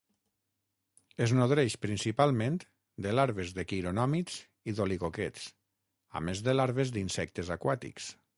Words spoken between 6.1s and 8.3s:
a més de larves d'insectes aquàtics.